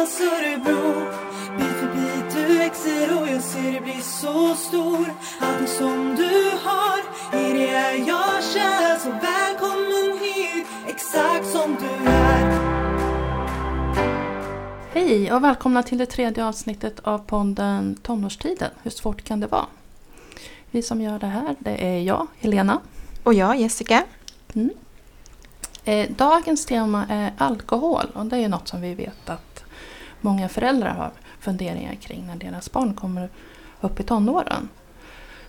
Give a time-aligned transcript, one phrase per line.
[0.00, 1.10] Bollnäs, Örebro
[1.58, 6.50] Bit för bit du växer och jag ser dig bli så stor Allting som du
[6.62, 6.98] har,
[7.40, 12.60] i det är jag kär Så välkommen hit, exakt som du är
[14.92, 18.70] Hej och välkomna till det tredje avsnittet av podden Tonårstiden.
[18.82, 19.66] Hur svårt kan det vara?
[20.70, 22.80] Vi som gör det här, det är jag, Helena.
[23.22, 24.04] Och jag, Jessica.
[24.54, 24.70] Mm.
[25.84, 29.49] Eh, dagens tema är alkohol och det är något som vi vet att
[30.20, 33.28] många föräldrar har funderingar kring när deras barn kommer
[33.80, 34.68] upp i tonåren.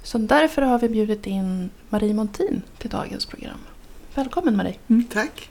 [0.03, 3.59] Så därför har vi bjudit in Marie Montin till dagens program.
[4.15, 4.75] Välkommen Marie!
[5.13, 5.49] Tack.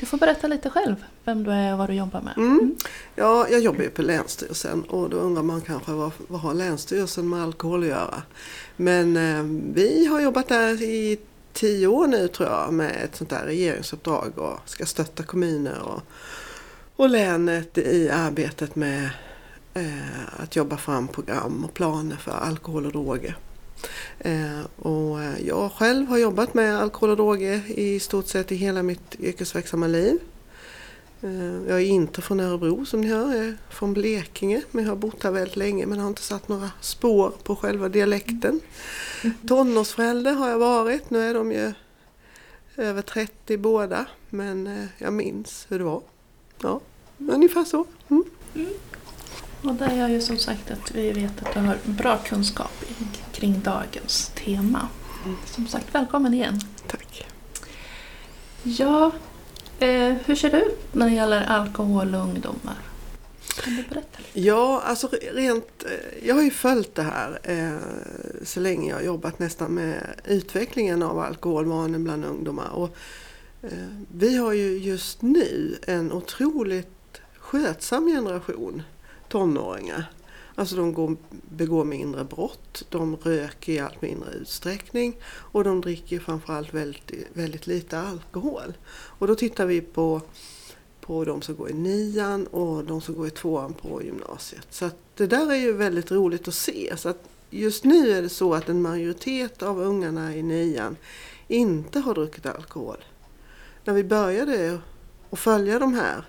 [0.00, 2.34] Du får berätta lite själv vem du är och vad du jobbar med.
[2.36, 2.76] Mm.
[3.14, 7.28] Ja, jag jobbar ju på Länsstyrelsen och då undrar man kanske vad, vad har Länsstyrelsen
[7.28, 8.22] med alkohol att göra?
[8.76, 9.42] Men eh,
[9.74, 11.18] vi har jobbat där i
[11.52, 16.02] tio år nu tror jag med ett sånt där regeringsuppdrag och ska stötta kommuner och,
[16.96, 19.10] och länet i arbetet med
[19.74, 23.36] eh, att jobba fram program och planer för alkohol och droger.
[24.18, 28.82] Eh, och jag själv har jobbat med alkohol och droger i stort sett i hela
[28.82, 30.18] mitt yrkesverksamma liv.
[31.22, 34.90] Eh, jag är inte från Örebro som ni hör, jag är från Blekinge men jag
[34.90, 38.60] har bott här väldigt länge men har inte satt några spår på själva dialekten.
[39.48, 41.72] Tonårsförälder har jag varit, nu är de ju
[42.76, 46.02] över 30 båda men eh, jag minns hur det var.
[46.62, 46.80] Ja,
[47.28, 47.84] ungefär så.
[48.08, 48.24] Mm.
[49.62, 52.72] Och det är ju som sagt att vi vet att du har bra kunskap
[53.32, 54.88] kring dagens tema.
[55.46, 56.60] Som sagt, välkommen igen.
[56.86, 57.26] Tack.
[58.62, 59.12] Ja,
[59.78, 62.76] eh, hur ser det ut när det gäller alkohol och ungdomar?
[63.64, 64.40] Kan du berätta lite?
[64.40, 67.76] Ja, alltså re- rent, eh, jag har ju följt det här eh,
[68.44, 72.68] så länge jag har jobbat nästan med utvecklingen av alkoholvanor bland ungdomar.
[72.70, 72.96] Och,
[73.62, 73.70] eh,
[74.14, 76.99] vi har ju just nu en otroligt
[77.50, 78.82] skötsam generation
[79.28, 80.12] tonåringar.
[80.54, 86.18] Alltså de går, begår mindre brott, de röker i allt mindre utsträckning och de dricker
[86.18, 88.72] framförallt väldigt, väldigt lite alkohol.
[88.90, 90.20] Och då tittar vi på
[91.00, 94.66] på de som går i nian och de som går i tvåan på gymnasiet.
[94.70, 96.94] Så att det där är ju väldigt roligt att se.
[96.96, 100.96] Så att just nu är det så att en majoritet av ungarna i nian
[101.48, 103.04] inte har druckit alkohol.
[103.84, 104.78] När vi började
[105.30, 106.24] att följa de här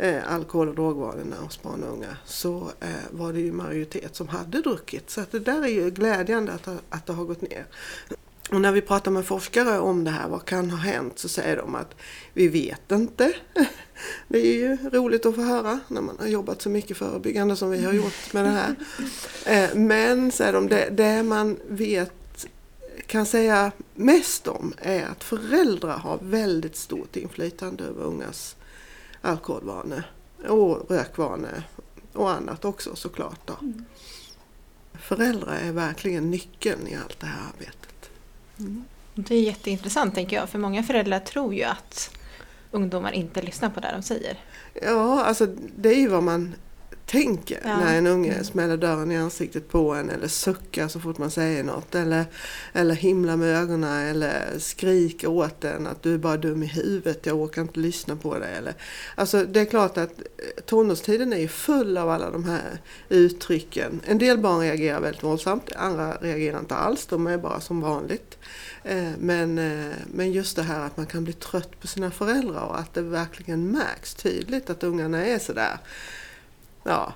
[0.00, 4.28] eh, alkohol och drogvanorna hos barn och unga så eh, var det ju majoritet som
[4.28, 5.10] hade druckit.
[5.10, 7.66] Så att det där är ju glädjande att, att det har gått ner.
[8.50, 11.56] Och när vi pratar med forskare om det här, vad kan ha hänt, så säger
[11.56, 11.94] de att
[12.32, 13.32] vi vet inte.
[14.28, 17.70] Det är ju roligt att få höra när man har jobbat så mycket förebyggande som
[17.70, 18.74] vi har gjort med det här.
[19.46, 22.46] Eh, Men, säger de, det, det man vet
[23.06, 28.56] kan säga mest om är att föräldrar har väldigt stort inflytande över ungas
[29.22, 30.02] alkoholvanor
[30.48, 31.62] och rökvanor
[32.12, 33.40] och annat också såklart.
[33.46, 33.54] Då.
[35.00, 38.10] Föräldrar är verkligen nyckeln i allt det här arbetet.
[39.14, 42.10] Det är jätteintressant tänker jag, för många föräldrar tror ju att
[42.70, 44.38] ungdomar inte lyssnar på det de säger.
[44.82, 46.54] Ja, alltså det är ju vad man
[47.10, 47.76] tänker Ja.
[47.76, 48.44] när en unge Mm.
[48.44, 52.24] smäller dörren i ansiktet på en eller suckar så fort man säger något eller,
[52.72, 57.26] eller himlar med ögonen eller skriker åt en att du är bara dum i huvudet,
[57.26, 58.54] jag orkar inte lyssna på dig.
[58.58, 58.74] Eller,
[59.14, 62.78] alltså det är klart att eh, tonårstiden är ju full av alla de här
[63.08, 64.00] uttrycken.
[64.06, 68.38] En del barn reagerar väldigt våldsamt, andra reagerar inte alls, de är bara som vanligt.
[68.84, 72.64] Eh, Men, eh, men just det här att man kan bli trött på sina föräldrar
[72.64, 75.78] och att det verkligen märks tydligt att ungarna är sådär.
[76.84, 77.12] Ja,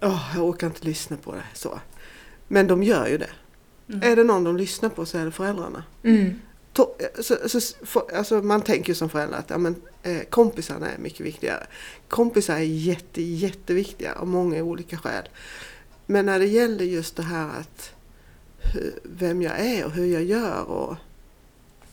[0.00, 1.42] Åh, jag orkar inte lyssna på det.
[1.54, 1.80] Så.
[2.48, 3.30] Men de gör ju det.
[3.88, 4.02] Mm.
[4.12, 5.84] Är det någon de lyssnar på så är det föräldrarna.
[6.02, 6.40] Mm.
[6.74, 10.90] To- Så, så, för, alltså man tänker ju som förälder att ja, men, eh, kompisarna
[10.90, 11.66] är mycket viktigare.
[12.08, 15.28] Kompisar är jätte, jätteviktiga av många olika skäl.
[16.06, 17.92] Men när det gäller just det här att
[18.58, 20.96] hur, vem jag är och hur jag gör och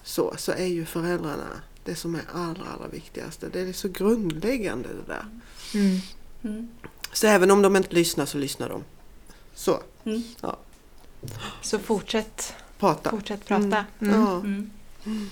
[0.04, 1.48] så, så är ju föräldrarna
[1.84, 3.50] det som är allra, allra viktigaste.
[3.54, 5.26] Det är så grundläggande det där.
[6.44, 6.68] Mm.
[7.14, 8.84] Så även om de inte lyssnar så lyssnar de.
[9.56, 10.24] Så, Mm.
[11.62, 13.10] Så fortsätt, prata.
[13.10, 13.86] fortsätt prata.
[14.00, 14.14] Mm.
[14.14, 14.22] Mm.
[14.22, 14.36] Ja.
[14.36, 15.30] Mm.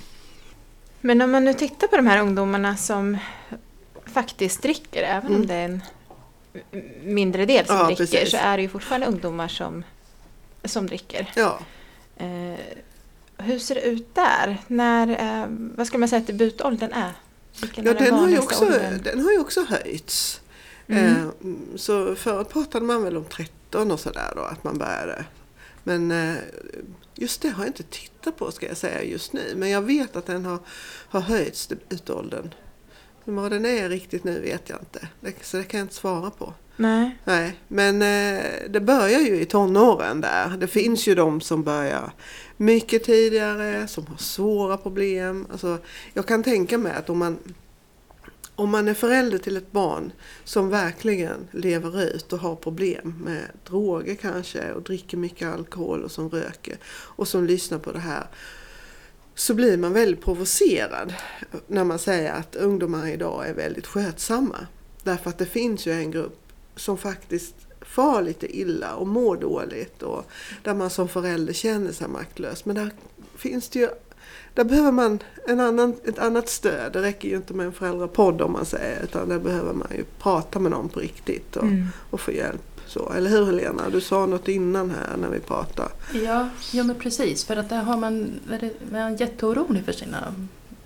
[1.01, 3.17] Men om man nu tittar på de här ungdomarna som
[4.05, 5.47] faktiskt dricker, även om Mm.
[5.47, 5.81] det är en
[7.15, 8.31] mindre del som Ja, dricker, precis.
[8.31, 9.83] så är det ju fortfarande ungdomar som,
[10.65, 11.31] som dricker.
[11.35, 11.59] ja.
[12.17, 12.59] Eh,
[13.37, 14.57] hur ser det ut där?
[14.67, 15.07] När,
[15.41, 17.11] eh, vad ska man säga att debutåldern är?
[17.61, 19.01] Vilken Ja, är den den har, ju också, åldern?
[19.03, 20.41] den har ju också höjts.
[20.87, 21.05] Mm.
[21.05, 25.25] Eh, mm, så förut pratade man väl om 13 och sådär då, att man började.
[25.83, 26.35] Men eh,
[27.15, 29.53] just det har jag inte tittat på ska jag säga just nu.
[29.55, 30.59] Men jag vet att den har,
[31.09, 32.53] har höjts, debutåldern.
[33.23, 35.07] Vad den är riktigt nu vet jag inte.
[35.41, 36.53] Så det kan jag inte svara på.
[36.75, 37.17] Nej.
[37.23, 40.57] Nej, men eh, det börjar ju i tonåren där.
[40.57, 42.11] Det finns ju de som börjar
[42.57, 45.47] mycket tidigare, som har svåra problem.
[45.51, 45.77] Alltså,
[46.13, 47.37] jag kan tänka mig att om man,
[48.57, 50.11] om man är förälder till ett barn
[50.43, 56.11] som verkligen lever ut och har problem med droger kanske och dricker mycket alkohol och
[56.11, 58.27] som röker och som lyssnar på det här
[59.35, 61.13] så blir man väldigt provocerad
[61.67, 64.67] när man säger att ungdomar idag är väldigt skötsamma.
[65.03, 66.39] Därför att det finns ju en grupp
[66.75, 70.25] som faktiskt far lite illa och mår dåligt och
[70.63, 72.65] där man som förälder känner sig maktlös.
[72.65, 72.91] Men där
[73.35, 73.89] finns det ju
[74.53, 76.93] där behöver man en annan, ett annat stöd.
[76.93, 80.03] Det räcker ju inte med en föräldrapodd om man säger utan där behöver man ju
[80.19, 81.87] prata med någon på riktigt och, Mm.
[82.09, 82.61] och få hjälp.
[82.87, 83.89] Så, eller hur Helena?
[83.91, 85.89] Du sa något innan här när vi pratade.
[86.13, 87.45] Ja, ja men precis.
[87.45, 90.33] För att där har man, är man jätteorolig för sina,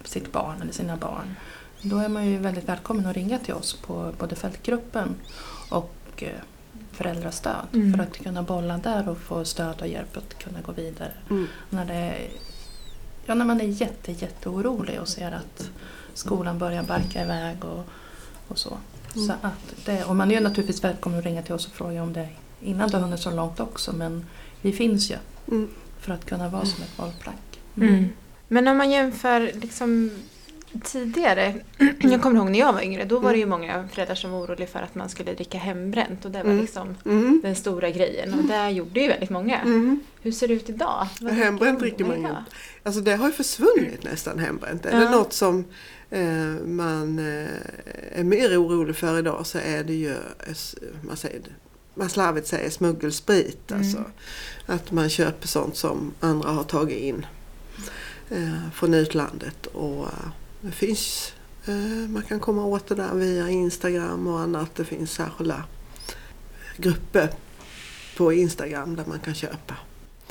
[0.04, 1.36] sitt barn eller sina barn.
[1.82, 5.16] Då är man ju väldigt välkommen att ringa till oss på både fältgruppen
[5.70, 6.30] och eh,
[6.92, 7.68] föräldrastöd.
[7.74, 7.94] Mm.
[7.94, 11.12] För att kunna bolla där och få stöd och hjälp att kunna gå vidare.
[11.30, 11.48] Mm.
[11.70, 12.18] När, det,
[13.26, 15.70] ja, när man är jätte, jätteorolig och ser att
[16.14, 17.86] skolan börjar barka iväg och,
[18.48, 18.78] och så.
[19.16, 19.28] Mm.
[19.28, 22.14] så att det, och man är naturligtvis välkommen att ringa till oss och fråga om
[22.14, 22.30] det
[22.62, 23.94] innan det har hunnit så långt också.
[23.94, 24.26] Men
[24.62, 25.16] vi finns ju
[25.48, 25.70] Mm.
[26.00, 27.60] för att kunna vara som ett bollplank.
[27.78, 28.10] Mm.
[28.48, 30.12] Men om man jämför liksom
[30.84, 31.54] tidigare,
[32.00, 34.40] jag kommer ihåg när jag var yngre, då var det ju många föräldrar som var
[34.40, 36.62] oroliga för att man skulle dricka hembränt och det var Mm.
[36.62, 37.40] liksom Mm.
[37.44, 39.60] den stora grejen och det gjorde ju väldigt många.
[39.62, 40.00] Mm.
[40.22, 41.08] Hur ser det ut idag?
[41.22, 42.44] Vad Hembränt dricker man ju inte.
[42.84, 44.86] Alltså det har ju försvunnit nästan hembränt.
[44.86, 45.12] Är det Ja.
[45.12, 45.66] något som
[46.10, 50.56] eh, man eh, är mer orolig för idag så är det ju, eh,
[51.02, 51.42] man, säger,
[51.96, 53.72] man slarvigt säger smuggelsprit.
[53.72, 53.82] Mm.
[53.84, 54.04] Alltså,
[54.66, 57.26] att man köper sånt som andra har tagit in
[58.30, 59.66] eh, från utlandet.
[59.66, 60.30] Och eh,
[60.62, 61.34] det finns,
[61.66, 64.76] eh, man kan komma åt det där via Instagram och annat.
[64.76, 65.64] Det finns särskilda
[66.78, 67.30] grupper
[68.18, 69.76] på Instagram där man kan köpa.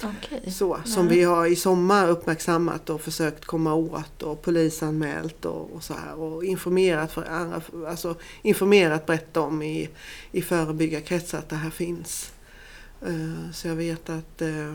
[0.03, 0.53] Okej.
[0.53, 1.11] Så, som Ja.
[1.11, 6.15] vi har i sommar uppmärksammat och försökt komma åt och polisanmält och, och så här
[6.15, 9.89] och informerat, för andra, alltså informerat brett om i,
[10.33, 12.33] i förebyggarkretsar att det här finns.
[13.07, 14.75] Eh, Så jag vet att eh,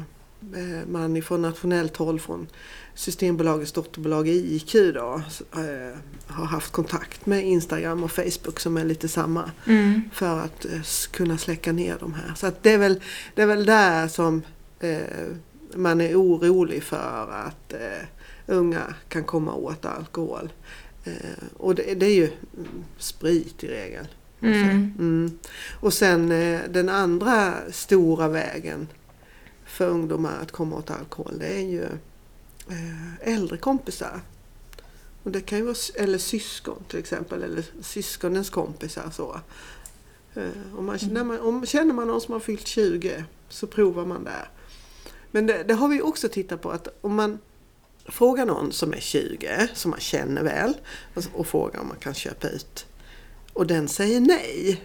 [0.88, 2.48] man ifrån nationellt håll från
[2.96, 5.22] Systembolagets dotterbolag IQ då,
[5.54, 5.98] eh,
[6.28, 10.02] har haft kontakt med Instagram och Facebook som är lite samma Mm.
[10.14, 10.82] för att eh,
[11.12, 12.34] kunna släcka ner de här.
[12.36, 13.02] Så det, är väl,
[13.36, 14.42] det är väl där som
[14.80, 15.00] eh,
[15.76, 18.08] man är orolig för att eh,
[18.48, 20.50] unga kan komma åt alkohol.
[21.04, 21.14] Eh,
[21.58, 22.30] och det, det är ju
[22.98, 24.08] sprit i regel.
[24.42, 24.94] Mm.
[25.00, 25.38] Mm.
[25.80, 28.88] Och sen eh, den andra stora vägen
[29.75, 31.83] för ungdomar att komma åt alkohol det är ju
[32.69, 34.22] eh, äldre kompisar.
[35.24, 39.10] Och det kan ju vara, eller syskon till exempel, eller syskonens kompisar.
[39.13, 39.39] Så.
[40.33, 44.06] Eh, om man, när man, om, känner man någon som har fyllt 20 så provar
[44.06, 44.50] man där.
[45.31, 47.39] Men det, det har vi också tittat på att om man
[48.06, 50.74] frågar någon som är 20, som man känner väl,
[51.33, 52.86] och frågar om man kan köpa ut
[53.56, 54.83] och den säger nej,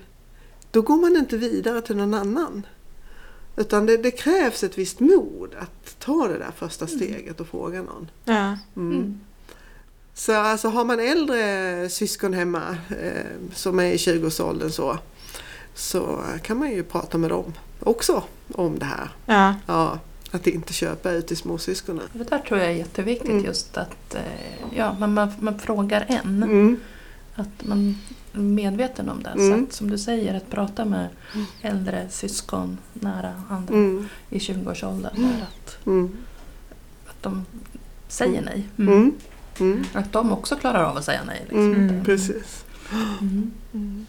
[0.71, 2.67] då går man inte vidare till någon annan.
[3.57, 7.83] Utan det, det krävs ett visst mod att ta det där första steget och fråga
[7.83, 8.11] någon.
[8.25, 8.35] Ja.
[8.35, 8.59] Mm.
[8.77, 9.21] Mm.
[10.15, 13.25] Så alltså har man äldre syskon hemma eh,
[13.55, 14.99] som är i 20-årsåldern så,
[15.75, 18.23] så kan man ju prata med dem också
[18.55, 19.09] om det här.
[19.27, 19.55] Ja.
[19.67, 19.99] Ja,
[20.31, 22.05] att inte köpa ut till småsyskonen.
[22.13, 23.45] Det där tror jag är jätteviktigt Mm.
[23.45, 24.23] just att eh,
[24.77, 26.43] ja, man, man, man frågar en.
[26.43, 26.81] Mm.
[27.41, 27.97] Att man
[28.33, 29.31] är medveten om det.
[29.31, 29.59] Mm.
[29.59, 31.09] Så att, som du säger, att prata med
[31.63, 34.09] äldre syskon, nära andra Mm.
[34.31, 35.13] i 20-årsåldern.
[35.17, 36.17] där Att, Mm.
[37.07, 37.45] att de
[38.09, 38.45] säger Mm.
[38.45, 38.69] nej.
[38.89, 39.13] Mm.
[39.61, 39.85] Mm.
[39.93, 41.41] Att de också klarar av att säga nej.
[41.41, 41.73] Liksom.
[41.73, 41.89] Mm.
[41.89, 42.05] Mm.
[42.05, 42.65] Precis.
[43.21, 43.51] Mm.
[43.73, 44.07] Mm.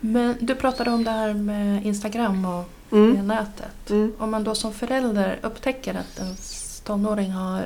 [0.00, 3.10] Men du pratade om det här med Instagram och Mm.
[3.12, 3.90] med nätet.
[3.90, 4.12] Mm.
[4.18, 6.36] Om man då som förälder upptäcker att en
[6.84, 7.64] tonåring har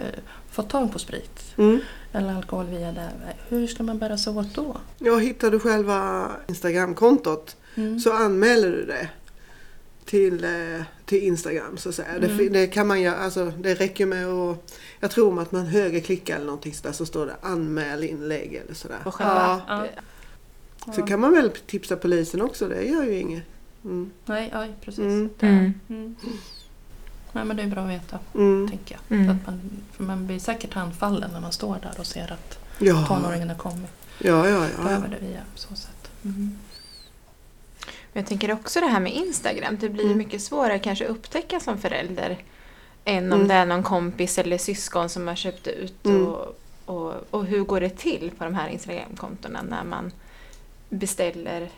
[0.51, 1.81] fått tag på sprit Mm.
[2.13, 3.11] eller alkohol via det.
[3.49, 4.77] Hur ska man bära sig åt då?
[4.99, 8.01] Ja, hittar du själva Instagramkontot Mm.
[8.01, 9.09] så anmäler du det
[10.05, 12.19] till, eh, till Instagram så att säga.
[12.19, 12.39] Det, Mm.
[12.39, 16.37] fi- det kan man göra, alltså det räcker med att, jag tror att man högerklickar
[16.37, 18.99] eller någonting sådär så står det anmäl inlägg eller sådär.
[19.05, 19.61] På själva...
[19.69, 19.87] Ja.
[20.95, 23.43] Så kan man väl tipsa polisen också, det gör ju inget.
[23.85, 24.11] Mm.
[24.27, 24.99] Nej, ja, precis.
[25.43, 26.15] Mm.
[27.33, 27.39] Det-.
[27.39, 28.69] Nej, men det är bra att veta, Mm.
[28.69, 29.19] tänker jag.
[29.19, 29.31] Mm.
[29.31, 29.61] Att man,
[29.93, 33.07] för man blir säkert handfallen när man står där och ser att Ja.
[33.07, 34.91] tonåringen har kommit Ja, ja, ja.
[34.91, 36.11] över det via så sätt.
[36.25, 36.59] Mm.
[38.13, 39.77] Men jag tänker också det här med Instagram.
[39.81, 40.19] Det blir Mm.
[40.19, 42.39] mycket svårare kanske att upptäcka som förälder
[43.05, 43.49] än om Mm.
[43.49, 46.27] det är någon kompis eller syskon som har köpt ut Mm.
[46.27, 50.13] och, Och, och hur går det till på de här Instagramkontona när man
[50.89, 51.71] beställer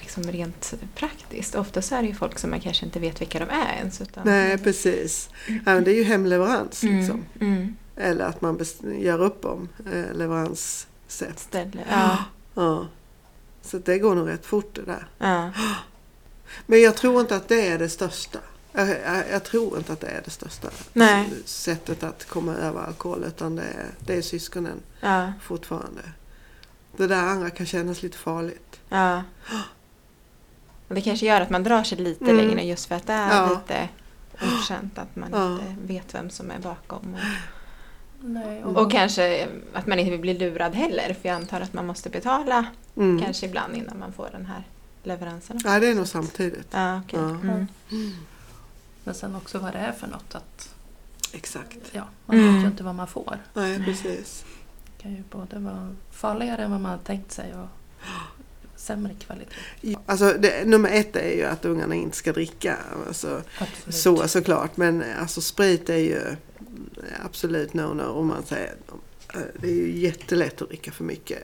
[0.00, 1.54] liksom rent praktiskt?
[1.54, 4.00] Ofta så är det ju folk som man kanske inte vet vilka de är ens.
[4.00, 4.26] Utan...
[4.26, 5.30] Nej, precis.
[5.46, 6.82] Ja, men det är ju hemleverans.
[6.82, 7.24] Liksom.
[7.40, 7.76] Mm, mm.
[7.96, 8.60] Eller att man
[8.98, 11.38] gör upp om eh, leveranssätt.
[11.38, 11.84] Ställe.
[11.90, 12.24] Ja.
[12.54, 12.86] Ja.
[13.62, 15.06] Så det går nog rätt fort det där.
[15.18, 15.50] Ja.
[16.66, 18.38] Men jag tror inte att det är det största.
[18.72, 21.30] Jag, jag, jag tror inte att det är det största Nej.
[21.44, 23.24] sättet att komma över alkohol.
[23.26, 25.32] Utan det är, det är syskonen Ja.
[25.42, 26.02] fortfarande.
[26.96, 28.80] Det där andra kan kännas lite farligt.
[28.88, 29.22] ja.
[30.88, 32.36] Och det kanske gör att man drar sig lite Mm.
[32.36, 33.48] längre just för att det är Ja.
[33.50, 33.88] lite
[34.58, 34.98] okänt.
[34.98, 35.52] Att man Ja.
[35.52, 37.14] inte vet vem som är bakom.
[37.14, 37.20] Och,
[38.20, 41.14] Nej, och kanske att man inte vill bli lurad heller.
[41.22, 42.66] För jag antar att man måste betala
[42.96, 43.22] Mm.
[43.22, 44.62] kanske ibland innan man får den här
[45.02, 45.60] leveransen.
[45.64, 46.68] Ja, det är nog samtidigt.
[46.70, 47.20] Ja, okej.
[47.20, 47.28] Ja.
[47.30, 47.66] Mm.
[49.04, 50.34] Men sen också vad det är för något.
[50.34, 50.74] Att,
[51.32, 51.76] Exakt.
[51.92, 52.60] ja, man vet Mm.
[52.60, 53.38] ju inte vad man får.
[53.54, 54.44] Nej, precis.
[54.96, 57.68] Det kan ju både vara farligare än vad man har tänkt sig och
[58.78, 59.96] sämre kvalitet.
[60.06, 62.76] Alltså, det, nummer ett är ju att ungarna inte ska dricka.
[63.08, 63.94] Alltså, Absolut.
[63.94, 64.76] så såklart.
[64.76, 66.20] Men alltså, sprit är ju
[67.24, 68.06] absolut no-no.
[68.06, 68.74] Om man säger,
[69.34, 71.38] eh, det är ju jättelätt att dricka för mycket.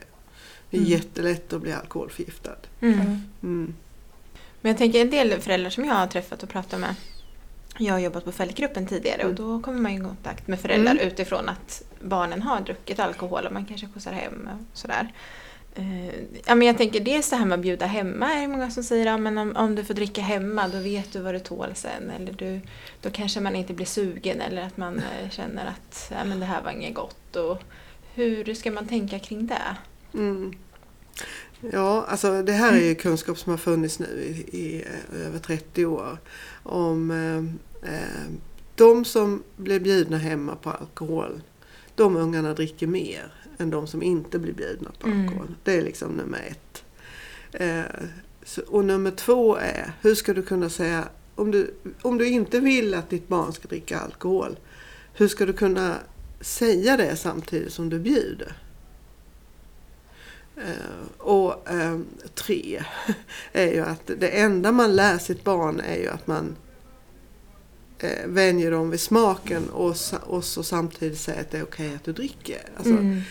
[0.69, 0.91] Det är Mm.
[0.91, 2.55] jättelätt att bli alkoholförgiftad.
[2.81, 2.99] Mm.
[2.99, 3.21] Mm.
[3.43, 3.73] Mm.
[4.61, 6.95] Men jag tänker en del föräldrar som jag har träffat och pratat med.
[7.77, 11.07] Jag har jobbat på fältgruppen tidigare och då kommer man i kontakt med föräldrar Mm.
[11.07, 15.13] utifrån att barnen har druckit alkohol och man kanske skjutsar hem och sådär.
[15.75, 16.15] Eh,
[16.45, 18.83] ja, men jag tänker dels det här med att bjuda hemma är det många som
[18.83, 21.69] säger ja, men om, om du får dricka hemma då vet du vad du tål
[21.75, 22.09] sen.
[22.09, 22.61] Eller du,
[23.01, 26.45] då kanske man inte blir sugen eller att man eh, känner att ja, men det
[26.45, 27.35] här var inget gott.
[27.35, 27.57] Och
[28.13, 29.75] hur ska man tänka kring det?
[30.13, 30.53] Mm.
[31.71, 35.39] Ja, alltså det här är ju kunskap som har funnits nu i, i eh, över
[35.39, 36.17] 30 år.
[36.63, 37.91] Om eh,
[38.75, 41.41] de som blir bjudna hemma på alkohol,
[41.95, 45.21] de ungarna dricker mer än de som inte blir bjudna på Mm.
[45.27, 45.47] alkohol.
[45.63, 46.83] Det är liksom nummer ett.
[47.51, 48.03] Eh,
[48.43, 52.59] så, och nummer två är, hur ska du kunna säga, om du, om du inte
[52.59, 54.57] vill att ditt barn ska dricka alkohol,
[55.13, 55.95] hur ska du kunna
[56.41, 58.53] säga det samtidigt som du bjuder?
[60.57, 61.99] Eh, och eh,
[62.35, 62.83] tre
[63.53, 66.55] är ju att det enda man lär sitt barn är ju att man
[67.99, 72.03] eh, vänjer dem vid smaken och, och så samtidigt säger att det är okej att
[72.03, 72.61] du dricker.
[72.77, 73.21] Alltså, Mm.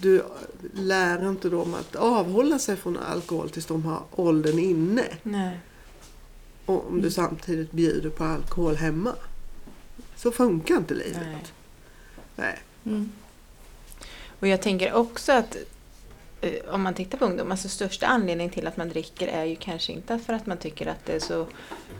[0.00, 0.24] Du
[0.74, 5.04] lär inte dem att avhålla sig från alkohol tills de har åldern inne.
[5.22, 5.60] Nej.
[6.66, 9.14] Och om du samtidigt bjuder på alkohol hemma.
[10.16, 11.20] Så funkar inte livet.
[11.22, 11.44] Nej.
[12.36, 12.58] Nej.
[12.84, 13.12] Mm.
[14.40, 15.56] Och jag tänker också att
[16.40, 19.56] eh, om man tittar på ungdomar så största anledningen till att man dricker är ju
[19.56, 21.46] kanske inte för att man tycker att det är så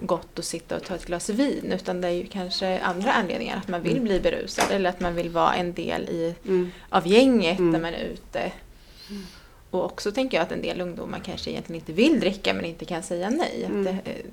[0.01, 3.57] gott att sitta och ta ett glas vin utan det är ju kanske andra anledningar.
[3.57, 4.05] Att man vill Mm.
[4.05, 6.71] bli berusad eller att man vill vara en del i, Mm.
[6.89, 7.71] av gänget Mm.
[7.71, 8.53] när man är ute.
[9.71, 12.85] Och också tänker jag att en del ungdomar kanske egentligen inte vill dricka men inte
[12.85, 13.65] kan säga nej.
[13.65, 13.85] Att Mm.
[13.85, 14.25] det, eh,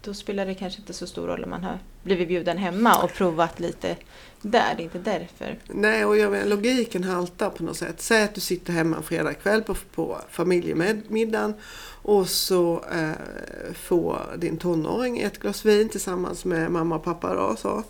[0.00, 3.12] då spelar det kanske inte så stor roll om man har blivit bjuden hemma och
[3.12, 3.96] provat lite
[4.42, 4.74] där.
[4.76, 5.58] Det är inte därför.
[5.66, 8.00] Nej, och jag menar, logiken haltar på något sätt.
[8.00, 11.54] Säg att du sitter hemma en fredagkväll på, på familjemiddagen
[12.02, 17.34] och så eh, får din tonåring ett glas vin tillsammans med mamma och pappa.
[17.34, 17.84] Då, så.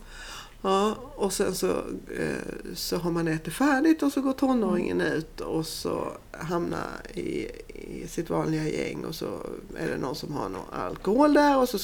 [0.62, 1.70] Ja, och sen så,
[2.18, 7.48] eh, så har man ätit färdigt och så går tonåringen ut och så hamnar i,
[7.68, 9.26] i sitt vanliga gäng och så
[9.78, 11.78] är det någon som har någon alkohol där och så,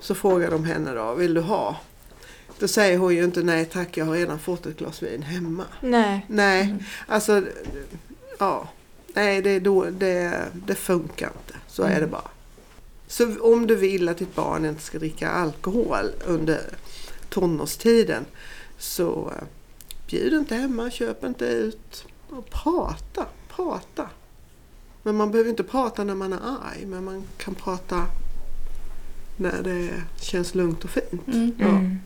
[0.00, 1.76] så frågar de henne då, vill du ha?
[2.58, 5.64] Då säger hon ju inte nej tack, jag har redan fått ett glas vin hemma.
[5.80, 6.26] Nej.
[6.28, 6.78] Nej, Mm.
[7.06, 7.42] alltså
[8.38, 8.68] ja.
[9.14, 11.58] Nej, det, är då, det, det funkar inte.
[11.68, 12.00] Så är Mm.
[12.00, 12.30] det bara.
[13.06, 16.60] Så om du vill att ditt barn inte ska dricka alkohol under
[17.30, 18.24] tonårstiden
[18.78, 19.44] så eh,
[20.10, 24.08] bjud inte hemma, köp inte ut och prata, prata.
[25.02, 28.06] Men man behöver inte prata när man är arg, men man kan prata
[29.36, 31.26] när det känns lugnt och fint.
[31.26, 31.52] Mm.
[31.58, 31.66] Ja.
[31.68, 31.98] Mm.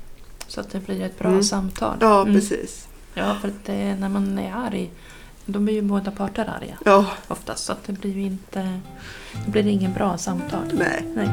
[0.49, 1.43] Så att det blir ett bra Mm.
[1.43, 1.97] samtal.
[2.01, 2.35] Ja, Mm.
[2.35, 2.89] precis.
[3.15, 4.91] Ja, för att det, när man är arg,
[5.47, 7.65] då blir ju båda parter arga Ja, oftast.
[7.65, 8.81] Så att det blir ju inte,
[9.45, 10.73] det blir ingen bra samtal.
[10.75, 11.05] nej.
[11.15, 11.29] Nej.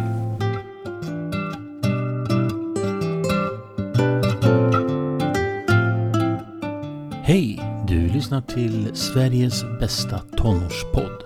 [8.32, 11.24] Lyssnar till Sveriges bästa tonårspodd.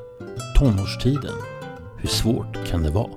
[0.59, 1.33] Tonårstiden.
[1.97, 3.11] Hur svårt kan det vara?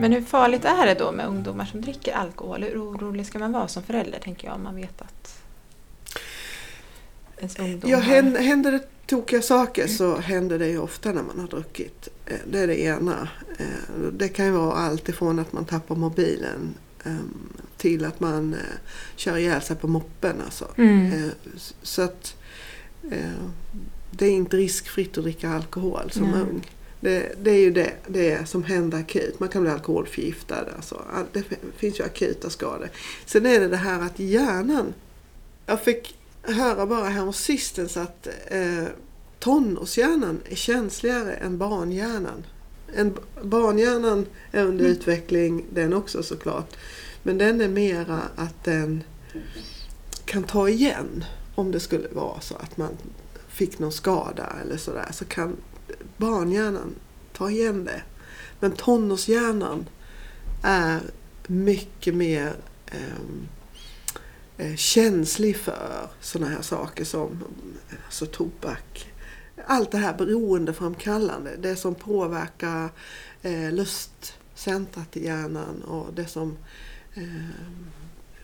[0.00, 2.62] Men hur farligt är det då med ungdomar som dricker alkohol?
[2.62, 5.19] Hur orolig ska man vara som förälder tänker jag om man vet att
[7.40, 11.38] ens ungdom Ja, händer, händer det tokiga saker så händer det ju ofta när man
[11.40, 12.08] har druckit.
[12.26, 13.28] Eh, Det är det ena.
[13.58, 13.66] Eh,
[14.12, 18.58] Det kan ju vara allt ifrån att man tappar mobilen ehm, till att man eh,
[19.16, 20.36] kör ihjäl sig på moppen.
[20.44, 20.68] Alltså.
[20.76, 21.30] Mm.
[21.82, 22.36] Så att
[24.10, 26.40] det är inte riskfritt att dricka alkohol som Nej.
[26.40, 26.70] ung.
[27.00, 29.40] Det, det är ju det, det som händer akut.
[29.40, 30.66] Man kan bli alkoholförgiftad.
[30.76, 30.94] Alltså.
[31.14, 31.44] All- Det
[31.76, 32.88] finns ju akuta skador.
[33.26, 34.94] Sen är det det här att hjärnan.
[35.66, 38.84] Jag fick höra bara här sistens att eh,
[39.38, 42.46] tonårshjärnan är känsligare än barnhjärnan.
[42.94, 44.96] En, barnhjärnan är under Mm.
[44.96, 46.76] utveckling den också såklart.
[47.22, 49.02] Men den är mera att den
[50.24, 52.96] kan ta igen om det skulle vara så att man
[53.48, 55.08] fick någon skada eller sådär.
[55.12, 55.56] Så kan
[56.16, 56.94] barnhjärnan
[57.32, 58.02] ta igen det.
[58.60, 59.88] Men tonårshjärnan
[60.62, 61.00] är
[61.46, 62.52] mycket mer
[62.86, 62.98] eh,
[64.76, 67.44] känslig för sådana här saker som
[68.06, 69.12] alltså, tobak.
[69.66, 71.56] Allt det här beroendeframkallande.
[71.56, 72.88] Det som påverkar
[73.42, 76.56] eh, lustcentrat i hjärnan och det som
[77.14, 77.24] eh,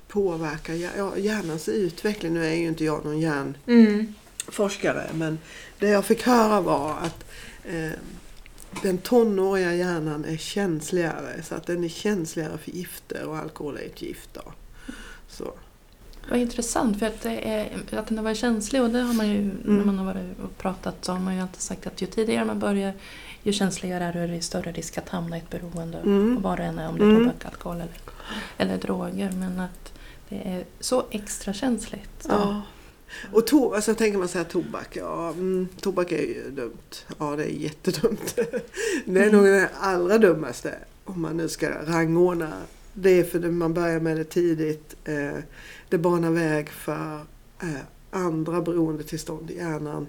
[0.09, 2.35] påverkar ja, hjärnans utveckling.
[2.35, 5.19] Nu är ju inte jag någon hjärnforskare Mm.
[5.19, 5.39] men
[5.79, 7.25] det jag fick höra var att
[7.65, 7.91] eh,
[8.83, 11.43] den tonåriga hjärnan är känsligare.
[11.43, 14.31] Så att den är känsligare för gifter och alkohol är ett gift.
[14.33, 14.53] Då.
[15.29, 15.55] Så.
[16.31, 19.51] Vad intressant, för att, är, att den har varit känslig och det har man ju,
[19.65, 22.45] när man har varit och pratat så har man ju alltid sagt att ju tidigare
[22.45, 22.93] man börjar
[23.43, 25.99] ju känsligare är det, är det större risk att hamna i ett beroende.
[25.99, 26.37] Mm.
[26.37, 27.23] Och vad det än är, om det är Mm.
[27.25, 27.95] tobak, alkohol eller,
[28.57, 29.31] eller droger.
[29.31, 29.93] Men att
[30.29, 32.27] det är så extra känsligt.
[32.29, 32.63] Ja.
[33.33, 37.05] Och to, alltså tänker man här tobak, ja mm, tobak är ju dumt.
[37.19, 38.37] Ja det är jättedumt.
[39.05, 39.37] Det är Mm.
[39.37, 42.53] nog det allra dummaste om man nu ska rangordna.
[42.99, 44.97] Det är för att man börjar med det tidigt.
[45.05, 45.39] Eh,
[45.89, 47.21] det banar väg för
[47.63, 47.69] eh,
[48.11, 50.07] andra beroendetillstånd i hjärnan.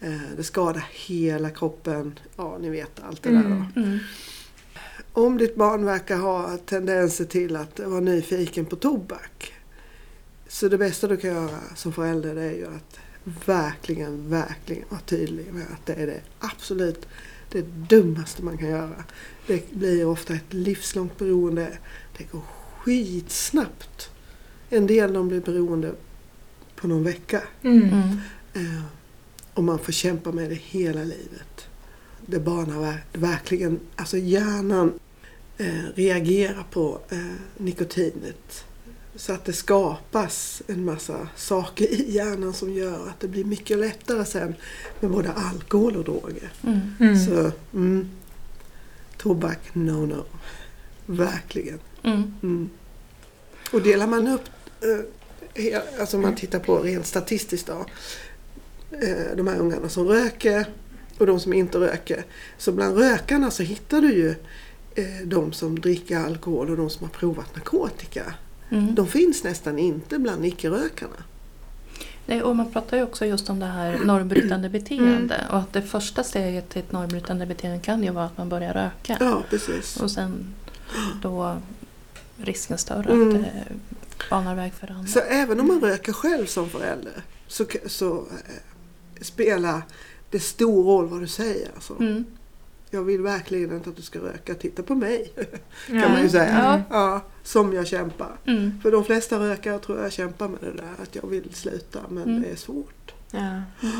[0.00, 2.18] Eh, det skadar hela kroppen.
[2.36, 3.48] Ja ni vet allt det där då.
[3.48, 3.66] Mm.
[3.76, 3.98] Mm.
[5.12, 9.54] Om ditt barn verkar ha tendenser till att vara nyfiken på tobak.
[10.48, 12.98] Så det bästa du kan göra som förälder det är ju att
[13.46, 17.06] verkligen, verkligen vara tydlig med att det är det absolut
[17.54, 19.04] det dummaste man kan göra.
[19.46, 21.78] Det blir ofta ett livslångt beroende.
[22.18, 22.42] Det går
[22.78, 24.10] skitsnabbt.
[24.70, 25.94] En del de blir beroende
[26.76, 27.42] på någon vecka.
[27.62, 27.82] Mm.
[27.82, 28.18] Mm.
[28.54, 28.82] Eh,
[29.54, 31.66] och man får kämpa med det hela livet.
[32.26, 34.92] Det banar ver- verkligen, alltså hjärnan
[35.58, 37.18] eh, reagerar på eh,
[37.56, 38.64] nikotinet.
[39.16, 43.78] Så att det skapas en massa saker i hjärnan som gör att det blir mycket
[43.78, 44.54] lättare sen
[45.00, 46.52] med både alkohol och droger.
[46.62, 46.80] Mm.
[47.00, 47.26] Mm.
[47.26, 48.08] Så mm,
[49.16, 50.24] tobak, no no.
[51.06, 51.78] Verkligen.
[52.04, 52.34] Mm.
[52.42, 52.70] Mm.
[53.72, 54.48] Och delar man upp,
[55.54, 57.86] eh, alltså om man tittar på rent statistiskt då,
[58.90, 60.66] eh, de här ungarna som röker
[61.18, 62.24] och de som inte röker.
[62.58, 64.30] Så bland rökarna så hittar du ju
[64.94, 68.34] eh, de som dricker alkohol och de som har provat narkotika.
[68.70, 68.94] Mm.
[68.94, 71.16] De finns nästan inte bland icke-rökarna.
[72.26, 75.46] Nej, och man pratar ju också just om det här normbrytande beteende.
[75.50, 78.72] Och att det första steget till ett normbrytande beteende kan ju vara att man börjar
[78.72, 79.16] röka.
[79.20, 79.96] Ja, precis.
[79.96, 80.54] Och sen
[81.22, 81.56] då
[82.44, 83.28] risken större Mm.
[83.28, 83.50] att det
[84.30, 85.06] banar väg för andra.
[85.06, 87.12] Så även om man röker själv som förälder
[87.46, 89.82] så, så eh, spelar
[90.30, 91.68] det stor roll vad du säger.
[91.74, 91.96] Alltså.
[92.00, 92.24] Mm.
[92.90, 94.54] Jag vill verkligen inte att du ska röka.
[94.54, 95.32] Titta på mig.
[95.90, 96.00] Ja.
[96.00, 96.82] kan man ju säga.
[96.90, 96.96] Ja.
[96.98, 98.32] Ja, som jag kämpar.
[98.46, 98.80] Mm.
[98.82, 102.22] För de flesta rökare tror jag kämpar med det där att jag vill sluta men
[102.22, 102.42] Mm.
[102.42, 103.14] det är svårt.
[103.30, 103.62] Ja.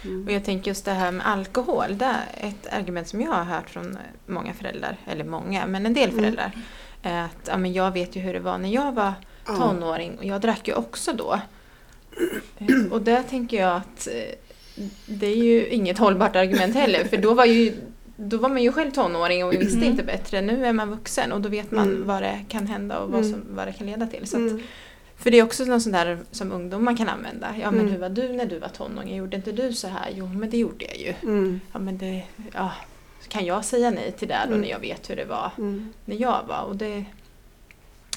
[0.00, 0.28] Och Mm.
[0.34, 1.98] jag tänker just det här med alkohol.
[1.98, 5.94] Det är ett argument som jag har hört från många föräldrar, eller många, men en
[5.94, 6.20] del Mm.
[6.20, 6.52] föräldrar.
[7.10, 9.12] Att ja, men jag vet ju hur det var när jag var
[9.46, 11.40] tonåring och jag drack ju också då.
[12.58, 14.34] Eh, Och där tänker jag att eh,
[15.06, 17.72] det är ju inget hållbart argument heller för då var, ju,
[18.16, 19.90] då var man ju själv tonåring och visste Mm.
[19.90, 20.40] inte bättre.
[20.40, 22.06] Nu är man vuxen och då vet man Mm.
[22.06, 23.32] vad det kan hända och vad, Mm.
[23.32, 24.26] som, vad det kan leda till.
[24.26, 24.62] Så att, Mm.
[25.16, 27.54] för det är också något sånt där som ungdom man kan använda.
[27.62, 27.92] Ja men Mm.
[27.92, 29.16] hur var du när du var tonåring?
[29.16, 30.10] Gjorde inte du så här?
[30.14, 31.14] Jo men det gjorde jag ju.
[31.72, 32.22] Ja men det,
[32.54, 32.70] ja.
[33.28, 34.60] Kan jag säga nej till det då Mm.
[34.60, 35.92] när jag vet hur det var Mm.
[36.04, 36.62] när jag var?
[36.62, 37.04] Och det,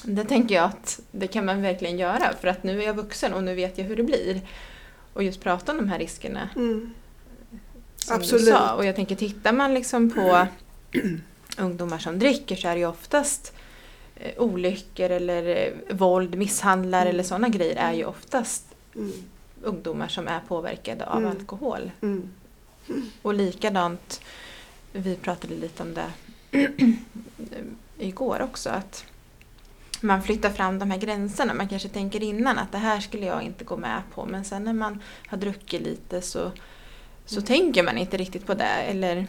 [0.02, 3.34] det tänker jag att det kan man verkligen göra för att nu är jag vuxen
[3.34, 4.40] och nu vet jag hur det blir.
[5.12, 6.90] Och just prata om de här riskerna Mm.
[7.96, 8.44] som Absolut.
[8.44, 8.74] du sa.
[8.74, 10.46] Och jag tänker tittar man liksom på
[11.58, 13.52] ungdomar som dricker så är det ju oftast
[14.16, 17.14] eh, olyckor eller eh, våld, misshandlar Mm.
[17.14, 19.12] eller sådana grejer är ju oftast Mm.
[19.62, 21.30] ungdomar som är påverkade av Mm.
[21.30, 21.90] alkohol.
[22.02, 22.30] Mm.
[23.22, 24.20] Och likadant,
[24.92, 26.12] vi pratade lite om det
[27.98, 29.04] igår också, att
[30.00, 31.54] man flyttar fram de här gränserna.
[31.54, 34.64] Man kanske tänker innan att det här skulle jag inte gå med på men sen
[34.64, 36.52] när man har druckit lite så,
[37.24, 38.64] så tänker man inte riktigt på det.
[38.64, 39.26] Eller,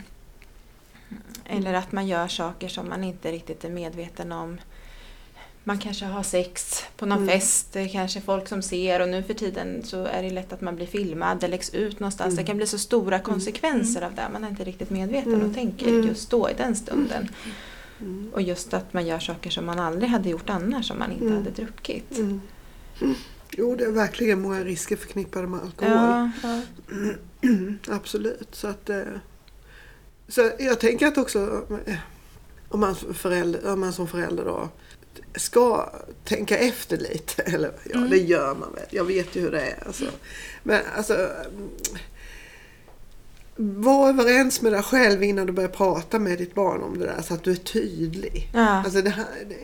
[1.45, 4.57] eller att man gör saker som man inte riktigt är medveten om.
[5.63, 7.29] Man kanske har sex på någon Mm.
[7.29, 10.53] fest, det är kanske folk som ser och nu för tiden så är det lätt
[10.53, 12.27] att man blir filmad, det läggs ut någonstans.
[12.33, 12.35] Mm.
[12.43, 14.29] Det kan bli så stora konsekvenser av det.
[14.33, 15.49] Man är inte riktigt medveten Mm.
[15.49, 16.07] och tänker Mm.
[16.07, 17.29] just då i den stunden.
[17.99, 18.29] Mm.
[18.33, 21.25] Och just att man gör saker som man aldrig hade gjort annars om man inte
[21.25, 21.37] Mm.
[21.37, 22.17] hade druckit.
[22.17, 22.41] Mm.
[23.57, 25.93] Jo, det är verkligen många risker förknippade med alkohol.
[25.93, 26.61] Ja, Ja.
[27.95, 28.47] Absolut.
[28.55, 29.01] Så, att, eh,
[30.27, 31.95] så jag tänker att också eh,
[32.69, 34.69] om man, förälder, om man som förälder då
[35.35, 35.89] ska
[36.25, 37.41] tänka efter lite.
[37.45, 38.09] Eller ja, Mm.
[38.09, 38.85] det gör man väl.
[38.89, 39.83] Jag vet ju hur det är.
[39.85, 40.05] Alltså.
[40.63, 41.69] Men alltså mm,
[43.55, 47.21] var överens med dig själv innan du börjar prata med ditt barn om det där
[47.21, 48.49] så att du är tydlig.
[48.53, 48.83] ja.
[48.83, 49.55] Alltså det, här, det,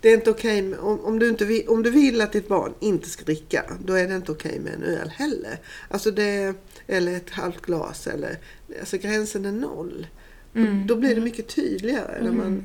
[0.00, 2.48] det är inte okej med, om, om, du inte vill, om du vill att ditt
[2.48, 5.58] barn inte ska dricka, då är det inte okej med en öl heller.
[5.88, 6.54] Alltså det,
[6.86, 8.06] eller ett halvt glas.
[8.06, 8.38] Eller,
[8.80, 10.06] alltså gränsen är noll.
[10.54, 10.86] Mm.
[10.86, 12.36] Då blir det mycket tydligare när Mm.
[12.36, 12.64] man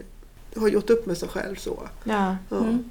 [0.55, 1.79] har gjort upp med sig själv så.
[2.03, 2.35] ja.
[2.49, 2.57] Ja.
[2.57, 2.89] Mm.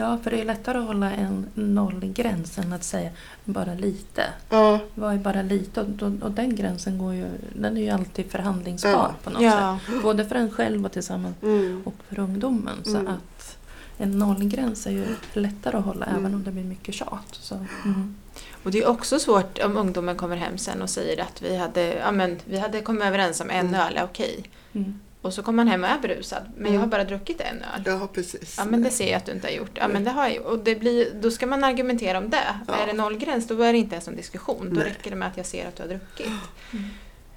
[0.00, 3.10] Ja, för det är lättare att hålla en nollgräns än att säga
[3.44, 4.24] bara lite.
[4.50, 4.78] Ja.
[4.94, 5.80] Vad är bara lite?
[5.80, 9.14] Och, och, och den gränsen går ju, den är ju alltid förhandlingsbar Ja.
[9.24, 9.78] på något ja.
[9.86, 10.02] sätt.
[10.02, 11.82] Både för en själv och tillsammans Mm.
[11.84, 12.76] och för ungdomen.
[12.84, 13.06] Så Mm.
[13.12, 13.58] att
[13.98, 16.18] en nollgräns är ju lättare att hålla Mm.
[16.20, 17.28] även om det blir mycket tjat.
[17.30, 17.54] Så,
[17.84, 18.16] mm.
[18.62, 21.94] Och det är också svårt om ungdomen kommer hem sen och säger att vi hade,
[21.94, 23.80] ja, men, vi hade kommit överens om en Mm.
[23.80, 24.44] öl okej.
[24.72, 25.00] Mm.
[25.28, 26.42] Och så kommer man hem och är berusad.
[26.56, 26.80] Men jag Mm.
[26.80, 27.82] har bara druckit en öl.
[27.86, 28.54] ja, precis.
[28.58, 29.70] Ja men det ser jag att du inte har gjort.
[29.74, 30.42] Ja men det har jag.
[30.46, 32.54] Och det blir, då ska man argumentera om det.
[32.68, 32.74] Ja.
[32.74, 34.66] Är det nollgräns då är det inte ens en diskussion.
[34.70, 34.84] Då Nej.
[34.84, 36.26] räcker det med att jag ser att du har druckit.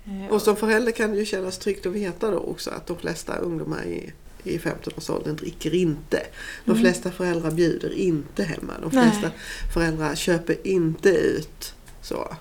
[0.05, 2.97] Eh, Och som förälder kan det ju kännas tryggt att veta då också att de
[2.97, 6.23] flesta ungdomar i, i 15-årsåldern dricker inte.
[6.65, 6.83] De Mm.
[6.83, 8.73] flesta föräldrar bjuder inte hemma.
[8.81, 9.11] De Nej.
[9.11, 9.31] flesta
[9.73, 11.73] föräldrar köper inte ut.
[12.01, 12.35] Så.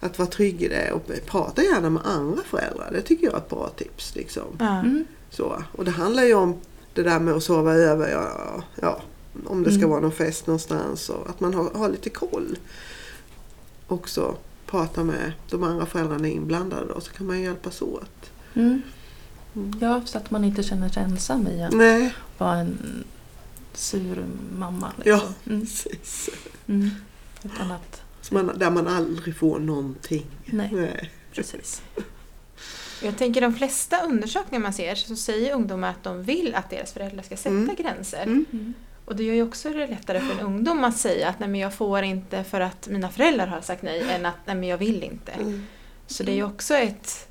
[0.00, 2.90] Att vara trygg i det och prata gärna med andra föräldrar.
[2.92, 4.14] Det tycker jag är ett bra tips.
[4.14, 4.44] Liksom.
[4.58, 4.78] ja.
[4.78, 5.04] Mm.
[5.30, 5.62] Så.
[5.72, 6.60] Och det handlar ju om
[6.94, 8.10] det där med att sova över.
[8.10, 9.00] Ja, ja,
[9.46, 9.90] om det ska Mm.
[9.90, 11.08] vara någon fest någonstans.
[11.08, 12.58] Och att man har, har lite koll.
[13.86, 18.30] Också prata med de andra föräldrarna inblandade då, så kan man ju hjälpas åt.
[18.54, 18.82] Mm.
[19.54, 19.78] Mm.
[19.80, 23.04] Ja, så att man inte känner sig ensam i att Nej, vara en
[23.74, 24.26] sur
[24.58, 24.92] mamma.
[25.04, 25.14] Ja.
[25.14, 25.34] Liksom.
[25.46, 25.60] Mm.
[25.60, 26.30] precis.
[26.66, 26.90] Mm.
[27.42, 28.00] Utan att,
[28.30, 30.26] man, där man aldrig får någonting.
[30.44, 31.10] nej, Nej.
[31.32, 31.82] precis.
[33.02, 36.92] Jag tänker de flesta undersökningar man ser så säger ungdomar att de vill att deras
[36.92, 37.74] föräldrar ska sätta Mm.
[37.78, 38.22] gränser.
[38.22, 38.44] Mm.
[38.52, 38.74] Mm.
[39.04, 41.60] Och det gör ju också det lättare för en ungdom att säga att nej men
[41.60, 44.78] jag får inte för att mina föräldrar har sagt nej än att nej men jag
[44.78, 45.32] vill inte.
[45.32, 45.66] Mm.
[46.06, 47.28] Så det är också ett,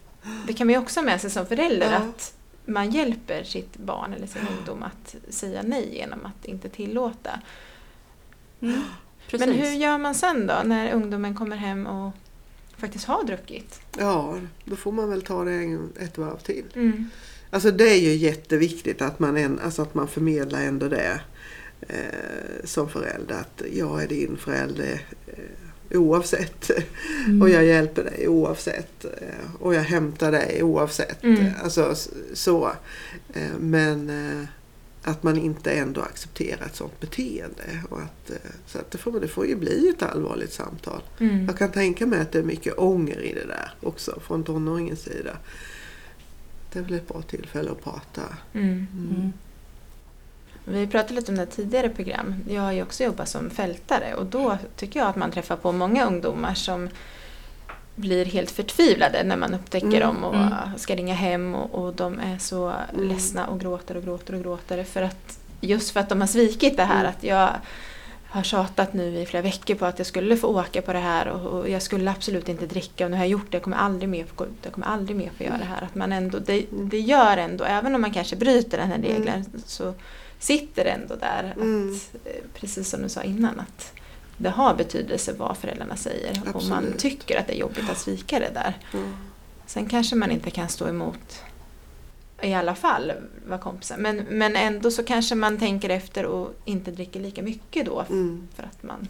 [0.47, 1.97] det kan man ju också ha med sig som förälder Ja.
[1.97, 2.33] att
[2.65, 7.39] man hjälper sitt barn eller sin ungdom att säga nej genom att inte tillåta.
[9.29, 9.47] Precis.
[9.47, 12.11] Men hur gör man sen då när ungdomen kommer hem och
[12.77, 13.79] faktiskt har druckit?
[13.97, 16.65] Ja, då får man väl ta det en, ett varv till.
[16.75, 17.09] Mm.
[17.49, 21.19] Alltså det är ju jätteviktigt att man, en, alltså att man förmedlar ändå det
[21.81, 21.95] eh,
[22.63, 23.35] som förälder.
[23.35, 26.71] Att jag är din förälder eh, oavsett.
[27.25, 27.41] Mm.
[27.41, 29.05] Och jag hjälper dig oavsett.
[29.05, 31.23] eh, Och jag hämtar dig oavsett.
[31.23, 31.45] Mm.
[31.63, 31.95] Alltså
[32.33, 32.71] så.
[33.33, 34.47] Eh, Men eh,
[35.05, 37.63] att man inte ändå accepterar ett sådant beteende.
[37.89, 41.01] Och att, eh, så att det, får, det får ju bli ett allvarligt samtal.
[41.19, 41.45] Mm.
[41.45, 45.01] Jag kan tänka mig att det är mycket ånger i det där också från tonåringens
[45.01, 45.37] sida.
[46.73, 48.21] Det är väl ett bra tillfälle att prata.
[48.53, 48.87] Mm.
[48.93, 49.33] Mm.
[50.65, 52.35] Vi pratade lite om det tidigare program.
[52.49, 55.71] Jag har ju också jobbat som fältare och då tycker jag att man träffar på
[55.71, 56.89] många ungdomar som
[57.95, 60.53] blir helt förtvivlade när man upptäcker Mm, dem och mm.
[60.77, 63.07] ska ringa hem och, och de är så Mm.
[63.07, 66.77] ledsna och gråter och gråter och gråter för att just för att de har svikit
[66.77, 67.09] det här Mm.
[67.09, 67.49] att jag
[68.29, 71.27] har tjatat nu i flera veckor på att jag skulle få åka på det här
[71.27, 73.77] och, och jag skulle absolut inte dricka och nu har jag gjort det, jag kommer
[73.77, 75.81] aldrig mer få gå ut, jag kommer aldrig mer få göra det här.
[75.81, 79.09] Att man ändå, det, det gör ändå, även om man kanske bryter den här Mm.
[79.11, 79.93] regeln så
[80.39, 81.95] sitter det ändå där Mm.
[81.95, 83.91] att, eh, precis som du sa innan, att
[84.37, 86.99] det har betydelse vad föräldrarna säger och man Absolut.
[86.99, 88.77] tycker att det är jobbigt att svika det där.
[88.93, 88.99] Ja.
[89.65, 91.43] Sen kanske man inte kan stå emot
[92.41, 93.11] i alla fall
[93.47, 93.97] vara kompisar.
[93.97, 98.05] Men, men ändå så kanske man tänker efter och inte dricker lika mycket då.
[98.09, 98.47] Mm.
[98.55, 99.07] För att man,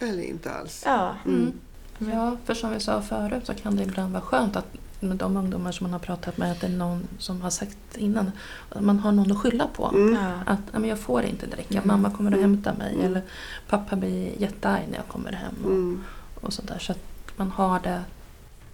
[0.00, 0.82] Eller inte alls.
[0.86, 1.16] ja.
[1.26, 1.52] Mm.
[1.98, 4.66] Ja, för som vi sa förut så kan det ibland vara skönt att
[5.04, 7.96] med de ungdomar som man har pratat med att det är någon som har sagt
[7.96, 8.30] innan
[8.70, 9.90] att man har någon att skylla på.
[9.94, 10.16] Mm.
[10.46, 11.86] Att men jag får inte dricka, Mm.
[11.88, 12.50] mamma kommer att Mm.
[12.50, 13.06] hämta mig Mm.
[13.06, 13.22] eller
[13.68, 15.54] pappa blir jättearg när jag kommer hem.
[15.64, 16.02] Och, Mm.
[16.40, 16.78] och sånt där.
[16.78, 16.98] Så att
[17.36, 18.00] man har det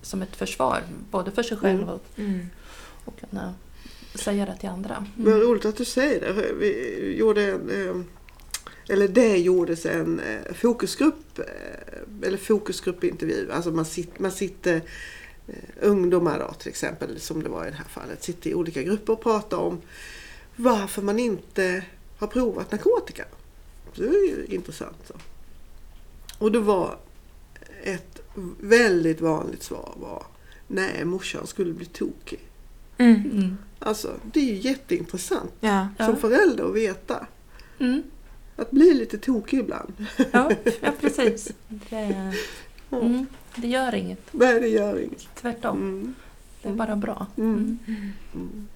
[0.02, 1.88] som ett försvar, både för sig själv Mm.
[1.88, 2.04] och,
[3.04, 3.54] och kunna
[4.14, 5.06] säga det till andra.
[5.16, 5.40] Men Mm.
[5.40, 6.52] roligt att du säger det.
[6.58, 8.02] Vi gjorde en, eh,
[8.94, 13.50] eller det gjordes en eh, fokusgrupp, eh, eller fokusgruppintervju.
[13.52, 14.82] Alltså man, sit, man sitter,
[15.80, 19.12] ungdomar då till exempel, som det var i det här fallet, sitter i olika grupper
[19.12, 19.80] och pratar om
[20.56, 21.84] varför man inte
[22.18, 23.24] har provat narkotika.
[23.94, 24.96] Det är ju intressant.
[25.06, 25.14] Så.
[26.38, 26.98] Och det var
[27.82, 28.22] ett
[28.60, 30.26] väldigt vanligt svar var
[30.66, 32.40] nej, morsan skulle bli tokig.
[32.98, 33.14] Mm.
[33.14, 33.56] Mm.
[33.78, 35.88] Alltså, det är ju jätteintressant Ja.
[35.98, 36.06] Ja.
[36.06, 37.26] som förälder att veta.
[37.78, 38.02] Mm.
[38.56, 40.06] Att bli lite tokig ibland.
[40.30, 41.52] Ja, ja, precis.
[41.68, 42.34] Det,
[42.90, 43.26] mm.
[43.56, 44.20] det gör inget.
[44.30, 45.34] Nej, det gör inget.
[45.34, 45.78] Tvärtom.
[45.78, 46.14] Mm.
[46.62, 47.26] Det är bara bra.
[47.36, 47.78] Mm.
[47.86, 48.12] Mm.
[48.34, 48.68] Mm.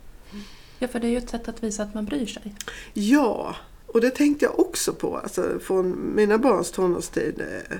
[0.78, 2.54] Ja, för det är ju ett sätt att visa att man bryr sig.
[2.94, 7.40] Ja, och det tänkte jag också på alltså, från mina barns tonårstid.
[7.40, 7.76] Eh,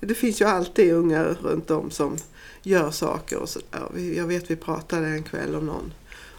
[0.00, 2.16] Det finns ju alltid ungar runt om som
[2.62, 3.38] gör saker.
[3.38, 3.60] Och så,
[4.16, 5.92] jag vet vi pratade en kväll om någon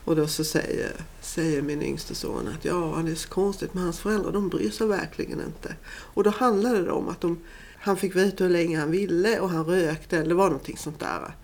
[0.05, 3.83] och då så säger, säger min yngste son att ja, det är så konstigt med
[3.83, 5.75] hans föräldrar, de bryr sig verkligen inte.
[5.87, 7.39] Och då handlade det om att de,
[7.85, 11.35] han fick veta hur länge han ville och han rökte, eller var någonting sånt där.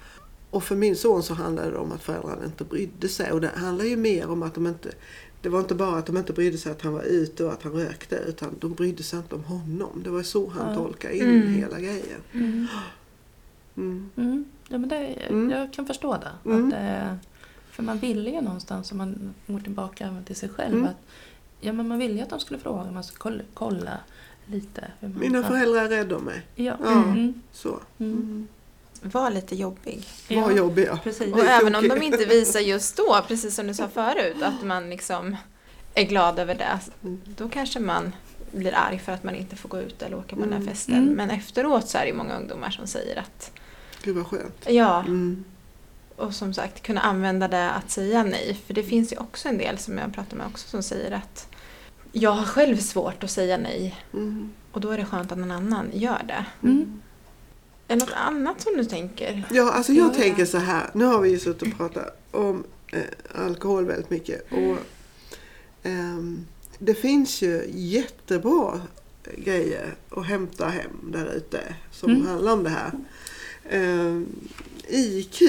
[0.50, 3.32] Och för min son så handlade det om att föräldrarna inte brydde sig.
[3.32, 4.92] Och det handlar ju mer om att de inte...
[5.42, 7.64] Det var inte bara att de inte brydde sig att han var ute och att
[7.64, 8.16] han rökte.
[8.16, 10.02] Utan de brydde sig inte om honom.
[10.04, 10.76] Det var så han Ja.
[10.76, 11.54] tolkade in Mm.
[11.54, 12.22] hela grejen.
[12.34, 12.68] Mm.
[13.78, 14.10] Mm.
[14.16, 14.46] Mm.
[14.70, 14.96] Ja, men det,
[15.30, 15.50] Mm.
[15.50, 16.50] Jag kan förstå det.
[16.52, 16.68] Mm.
[16.68, 17.16] Att, eh,
[17.72, 20.86] för man ville ju någonstans, om man går tillbaka till sig själv, Mm.
[20.88, 20.98] att
[21.62, 23.98] ja, men man ville ju att de skulle fråga, man skulle kolla
[24.46, 24.92] lite.
[25.00, 25.48] Hur man, Mina ja.
[25.48, 26.42] föräldrar är rädda om mig.
[26.56, 26.78] Ja.
[26.84, 26.92] Ja.
[26.92, 27.42] Mm.
[27.52, 27.80] Så.
[28.00, 28.14] Mm.
[28.14, 28.48] Mm.
[29.02, 30.08] Var lite jobbig.
[30.30, 31.00] Var Ja, jobbiga.
[31.04, 31.32] Precis.
[31.34, 34.64] Och Lite även om de inte visar just då, precis som du sa förut, att
[34.64, 35.36] man liksom
[35.94, 36.80] är glad över det.
[37.04, 37.22] Mm.
[37.26, 38.12] Då kanske man
[38.52, 40.96] blir arg för att man inte får gå ut eller åka på den här festen.
[40.96, 41.14] Mm.
[41.14, 43.52] Men efteråt så är det många ungdomar som säger att
[44.04, 44.66] Gud vad skönt.
[44.68, 45.44] ja, Mm.
[46.16, 48.58] och som sagt kunna använda det att säga nej.
[48.68, 51.48] För det finns ju också en del som jag pratar med också som säger att
[52.12, 54.50] jag har själv svårt att säga nej Mm.
[54.72, 56.46] och då är det skönt att någon annan gör det.
[56.68, 57.02] Mm.
[57.88, 59.44] Är det något annat som du tänker?
[59.52, 60.14] Ja, alltså jag Ja.
[60.14, 60.90] tänker så här.
[60.94, 63.02] Nu har vi ju suttit och pratat om eh,
[63.46, 64.52] alkohol väldigt mycket.
[64.52, 64.78] Och,
[65.84, 66.46] ehm,
[66.80, 68.82] det finns ju jättebra
[69.38, 72.28] grejer att hämta hem där ute som Mm.
[72.28, 72.92] handlar om det här.
[73.70, 74.28] Ehm,
[74.88, 75.42] IQ,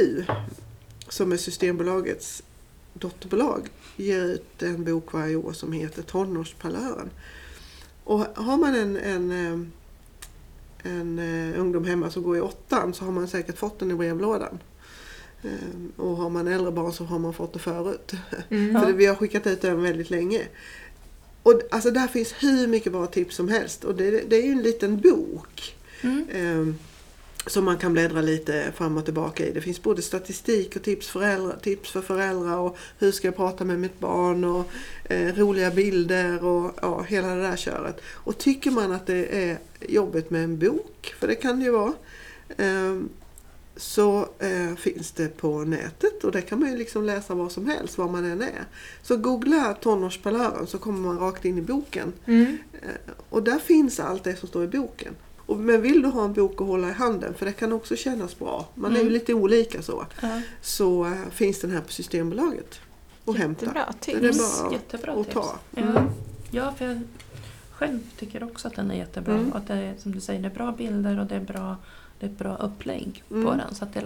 [1.08, 2.42] som är Systembolagets
[2.94, 3.68] dotterbolag,
[4.02, 7.10] ger ut en bok varje år som heter Tonårsparlören.
[8.04, 9.72] Och har man en, en ehm,
[10.82, 13.94] en eh, ungdom hemma som går i åttan så har man säkert fått den i
[13.94, 14.58] brevlådan.
[15.42, 18.12] Ehm, och har man äldre barn så har man fått det förut.
[18.48, 18.82] Mm.
[18.82, 20.42] För vi har skickat ut den väldigt länge.
[21.42, 23.84] Och alltså där finns hur mycket bra tips som helst.
[23.84, 25.76] Och det, det är ju en liten bok.
[26.02, 26.26] Mm.
[26.32, 26.78] ehm,
[27.46, 29.52] som man kan bläddra lite fram och tillbaka i.
[29.52, 33.64] Det finns både statistik och tips, föräldrar, tips för föräldrar och hur ska jag prata
[33.64, 34.66] med mitt barn och
[35.04, 38.00] eh, roliga bilder och ja, hela det där köret.
[38.06, 41.70] Och tycker man att det är jobbigt med en bok, för det kan det ju
[41.70, 41.92] vara,
[42.56, 43.08] ehm,
[43.76, 47.66] så eh, finns det på nätet och det kan man ju liksom läsa vad som
[47.66, 48.64] helst, var man än är.
[49.02, 52.12] Så googla tonårsparlören så kommer man rakt in i boken.
[52.26, 52.58] Mm.
[52.82, 55.14] Eh, Och där finns allt det som står i boken.
[55.46, 57.96] Och, men vill du ha en bok att hålla i handen, för det kan också
[57.96, 59.12] kännas bra, man är ju Mm.
[59.12, 60.40] lite olika så, Ja.
[60.60, 62.80] så eh, finns den här på Systembolaget
[63.24, 63.64] och hämta.
[63.66, 64.62] Jättebra Det är tips.
[64.62, 65.34] bara Jättebra att tips.
[65.34, 65.54] ta.
[65.70, 65.82] Ja.
[65.82, 66.02] Mm.
[66.50, 67.00] ja, för jag
[67.72, 69.34] själv tycker också att den är jättebra.
[69.34, 69.50] Mm.
[69.50, 71.76] Och att det är, som du säger, det är bra bilder och det är, bra,
[72.20, 73.58] det är ett bra upplägg på Mm.
[73.58, 73.74] den.
[73.74, 74.04] Så att det är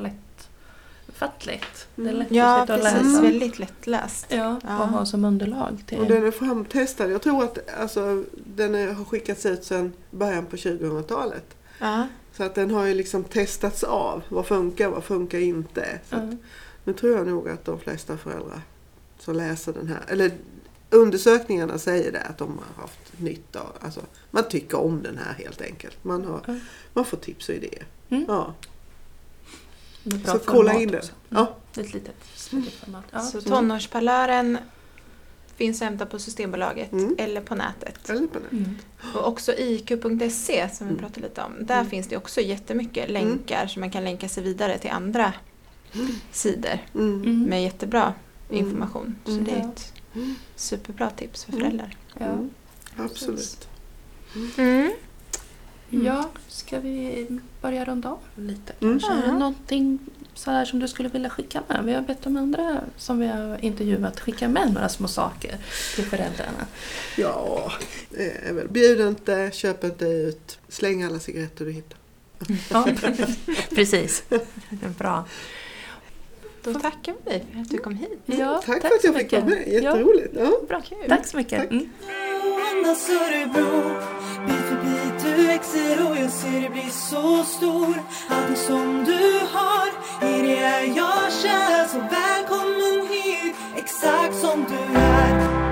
[1.20, 1.88] lättfattligt.
[1.96, 2.18] Det är Mm.
[2.18, 2.84] lätt Ja, att precis.
[2.84, 3.22] läsa.
[3.22, 4.26] Väldigt lättläst.
[4.28, 4.80] Ja, Ja.
[4.82, 5.98] och ha som underlag till...
[5.98, 7.10] Och den är framtestad.
[7.10, 11.56] Jag tror att alltså, den är, har skickats ut sedan början på 2000-talet.
[11.80, 12.06] Ja.
[12.36, 14.22] Så att den har ju liksom testats av.
[14.28, 16.00] Vad funkar, vad funkar inte.
[16.10, 16.34] Så att,
[16.84, 18.60] nu tror jag nog att de flesta föräldrar
[19.18, 20.30] som läser den här, eller
[20.90, 24.00] undersökningarna säger det att de har haft nytta av, alltså
[24.30, 26.04] man tycker om den här helt enkelt.
[26.04, 26.60] Man, har,
[26.92, 27.84] man får tips och idéer.
[28.08, 28.24] Mm.
[28.28, 28.54] Ja.
[30.24, 31.12] Så kolla format in det.
[31.28, 31.56] Ja.
[31.76, 33.04] Ett litet studieformat.
[33.10, 33.20] Ja.
[33.20, 34.58] Så tonårsparlören
[35.56, 37.14] finns att hämta på Systembolaget Mm.
[37.18, 38.10] eller på nätet.
[38.10, 38.56] Eller på det.
[38.56, 38.74] Mm.
[39.14, 40.96] Och också iq.se som vi Mm.
[40.98, 41.52] pratade lite om.
[41.66, 41.90] Där Mm.
[41.90, 45.32] finns det också jättemycket länkar så man kan länka sig vidare till andra
[46.32, 47.14] sidor Mm.
[47.22, 47.42] Mm.
[47.42, 48.14] med jättebra
[48.50, 48.64] Mm.
[48.66, 49.16] information.
[49.24, 49.44] Så Mm.
[49.44, 49.92] det är ett
[50.56, 51.62] superbra tips för Mm.
[51.64, 51.96] föräldrar.
[52.18, 52.26] Ja.
[52.26, 52.50] Mm.
[52.96, 53.68] Absolut.
[55.92, 56.06] Mm.
[56.06, 57.26] ja, ska vi
[57.62, 58.98] börja runda av lite Mm.
[59.00, 59.12] kanske?
[59.18, 59.38] Är det Ja.
[59.38, 59.98] någonting
[60.34, 61.84] så här som du skulle vilja skicka med?
[61.84, 65.56] Vi har bett de andra som vi har intervjuat skicka med några små saker
[65.94, 66.66] till föräldrarna.
[67.16, 67.72] Ja,
[68.50, 68.68] väl.
[68.68, 71.98] Bjud inte, köp inte ut, släng alla cigaretter du hittar.
[72.70, 72.88] Ja,
[73.74, 74.22] precis.
[74.98, 75.24] Bra.
[76.62, 78.20] Då tackar vi dig för att du kom hit.
[78.26, 80.34] Ja, Tack, för att jag fick vara med, jätteroligt.
[80.36, 80.52] Ja.
[80.68, 80.80] Bra.
[80.80, 80.98] Kul.
[81.08, 81.58] Tack så mycket.
[81.60, 81.70] Tack.
[81.70, 81.88] Mm
[85.36, 88.02] du växer och jag ser dig bli så stor.
[88.28, 89.88] Allting som du har,
[90.28, 91.86] i det är jag kär.
[91.88, 95.65] Så välkommen hit, exakt som du är.